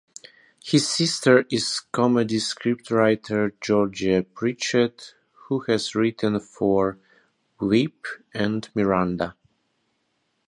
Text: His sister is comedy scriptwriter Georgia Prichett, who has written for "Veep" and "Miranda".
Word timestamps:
His 0.63 0.89
sister 0.89 1.45
is 1.51 1.81
comedy 1.91 2.37
scriptwriter 2.37 3.51
Georgia 3.61 4.23
Prichett, 4.33 5.13
who 5.47 5.59
has 5.67 5.93
written 5.93 6.39
for 6.39 6.97
"Veep" 7.61 8.07
and 8.33 8.67
"Miranda". 8.73 9.35